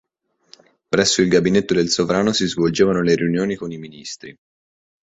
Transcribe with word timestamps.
Presso 0.89 1.21
il 1.21 1.27
gabinetto 1.29 1.75
del 1.75 1.87
sovrano 1.91 2.31
si 2.33 2.47
svolgevano 2.47 3.03
le 3.03 3.13
riunioni 3.13 3.55
con 3.55 3.71
i 3.71 3.77
ministri. 3.77 4.35